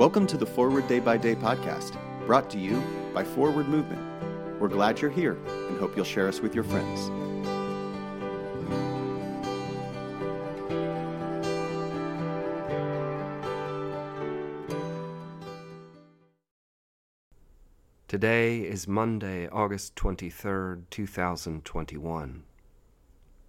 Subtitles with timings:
[0.00, 4.00] Welcome to the Forward Day by Day podcast, brought to you by Forward Movement.
[4.58, 5.36] We're glad you're here
[5.68, 7.10] and hope you'll share us with your friends.
[18.08, 22.44] Today is Monday, August 23rd, 2021.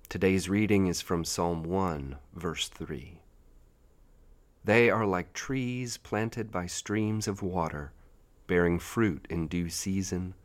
[0.09, 3.20] Today's reading is from Psalm 1, verse 3.
[4.63, 7.93] They are like trees planted by streams of water,
[8.45, 10.35] bearing fruit in due season,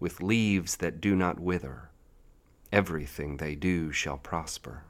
[0.00, 1.90] with leaves that do not wither.
[2.72, 4.84] Everything they do shall prosper.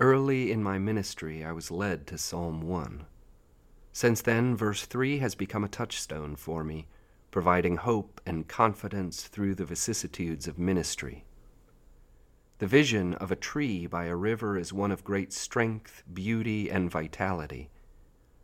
[0.00, 3.04] Early in my ministry, I was led to Psalm 1.
[3.92, 6.86] Since then, verse 3 has become a touchstone for me,
[7.30, 11.24] providing hope and confidence through the vicissitudes of ministry.
[12.60, 16.90] The vision of a tree by a river is one of great strength, beauty, and
[16.90, 17.70] vitality.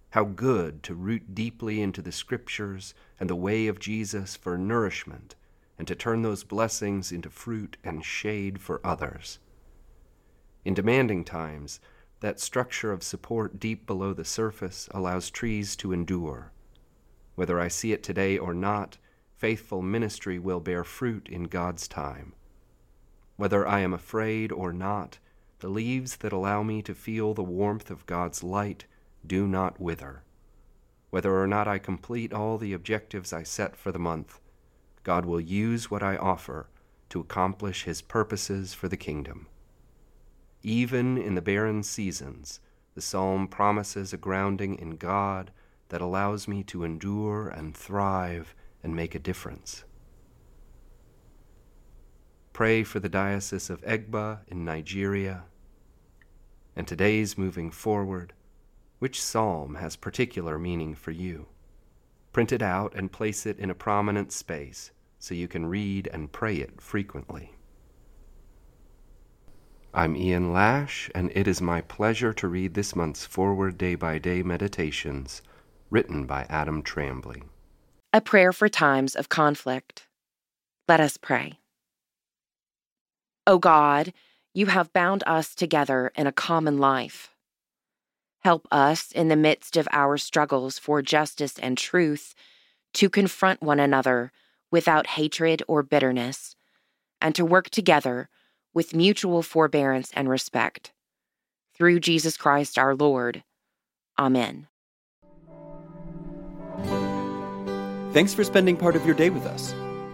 [0.08, 5.34] How good to root deeply into the Scriptures and the way of Jesus for nourishment,
[5.78, 9.38] and to turn those blessings into fruit and shade for others.
[10.64, 11.78] In demanding times,
[12.20, 16.52] that structure of support deep below the surface allows trees to endure.
[17.34, 18.96] Whether I see it today or not,
[19.34, 22.32] faithful ministry will bear fruit in God's time.
[23.36, 25.18] Whether I am afraid or not,
[25.58, 28.86] the leaves that allow me to feel the warmth of God's light
[29.26, 30.22] do not wither.
[31.10, 34.40] Whether or not I complete all the objectives I set for the month,
[35.02, 36.68] God will use what I offer
[37.10, 39.46] to accomplish His purposes for the kingdom.
[40.62, 42.60] Even in the barren seasons,
[42.94, 45.52] the psalm promises a grounding in God
[45.90, 49.84] that allows me to endure and thrive and make a difference.
[52.56, 55.44] Pray for the Diocese of Egba in Nigeria.
[56.74, 58.32] And today's moving forward,
[58.98, 61.48] which psalm has particular meaning for you?
[62.32, 66.32] Print it out and place it in a prominent space so you can read and
[66.32, 67.52] pray it frequently.
[69.92, 74.16] I'm Ian Lash, and it is my pleasure to read this month's Forward Day by
[74.16, 75.42] Day Meditations,
[75.90, 77.42] written by Adam Trambley.
[78.14, 80.06] A prayer for times of conflict.
[80.88, 81.58] Let us pray.
[83.46, 84.12] O God,
[84.54, 87.30] you have bound us together in a common life.
[88.40, 92.34] Help us in the midst of our struggles for justice and truth
[92.94, 94.32] to confront one another
[94.72, 96.56] without hatred or bitterness,
[97.20, 98.28] and to work together
[98.74, 100.92] with mutual forbearance and respect.
[101.74, 103.44] Through Jesus Christ our Lord.
[104.18, 104.66] Amen.
[108.12, 109.74] Thanks for spending part of your day with us.